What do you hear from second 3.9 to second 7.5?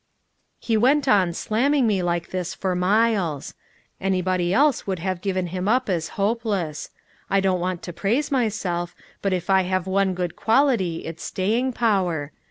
Anybody else would have given him up as hopeless. I